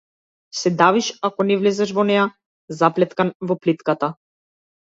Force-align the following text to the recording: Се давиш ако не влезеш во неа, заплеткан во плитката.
Се 0.59 0.69
давиш 0.79 1.09
ако 1.29 1.45
не 1.49 1.59
влезеш 1.59 1.93
во 1.99 2.07
неа, 2.11 2.25
заплеткан 2.81 3.33
во 3.51 3.59
плитката. 3.67 4.11